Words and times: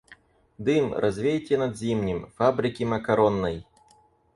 Дым 0.69 0.93
развейте 1.05 1.59
над 1.65 1.77
Зимним— 1.77 2.27
фабрики 2.41 2.81
макаронной! 2.91 3.67